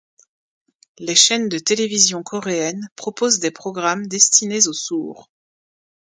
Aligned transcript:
Les 0.97 1.13
chaines 1.13 1.47
de 1.47 1.59
télévision 1.59 2.23
coréennes 2.23 2.89
proposent 2.95 3.37
des 3.37 3.51
programmes 3.51 4.07
destinés 4.07 4.67
aux 4.67 4.73
sourds. 4.73 5.29